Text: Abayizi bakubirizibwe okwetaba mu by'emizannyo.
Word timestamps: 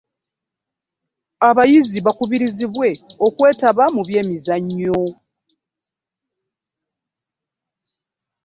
Abayizi 1.49 1.97
bakubirizibwe 2.05 2.89
okwetaba 3.27 3.83
mu 3.95 4.01
by'emizannyo. 4.07 5.01